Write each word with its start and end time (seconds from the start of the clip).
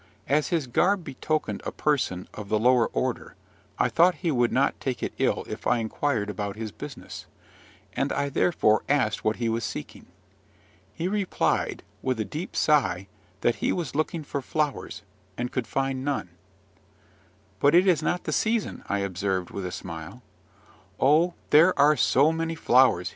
As 0.27 0.47
his 0.47 0.65
garb 0.65 1.03
betokened 1.03 1.61
a 1.63 1.71
person 1.71 2.27
of 2.33 2.49
the 2.49 2.57
lower 2.57 2.87
order, 2.87 3.35
I 3.77 3.87
thought 3.87 4.15
he 4.25 4.31
would 4.31 4.51
not 4.51 4.79
take 4.81 5.03
it 5.03 5.13
ill 5.19 5.45
if 5.47 5.67
I 5.67 5.77
inquired 5.77 6.27
about 6.27 6.55
his 6.55 6.71
business; 6.71 7.27
and 7.93 8.11
I 8.11 8.29
therefore 8.29 8.81
asked 8.89 9.23
what 9.23 9.35
he 9.35 9.47
was 9.47 9.63
seeking. 9.63 10.07
He 10.91 11.07
replied, 11.07 11.83
with 12.01 12.19
a 12.19 12.25
deep 12.25 12.55
sigh, 12.55 13.09
that 13.41 13.57
he 13.57 13.71
was 13.71 13.93
looking 13.93 14.23
for 14.23 14.41
flowers, 14.41 15.03
and 15.37 15.51
could 15.51 15.67
find 15.67 16.03
none. 16.03 16.29
"But 17.59 17.75
it 17.75 17.85
is 17.85 18.01
not 18.01 18.23
the 18.23 18.33
season," 18.33 18.83
I 18.89 19.01
observed, 19.05 19.51
with 19.51 19.67
a 19.67 19.71
smile. 19.71 20.23
"Oh, 20.99 21.35
there 21.51 21.77
are 21.77 21.95
so 21.95 22.31
many 22.31 22.55
flowers!" 22.55 23.09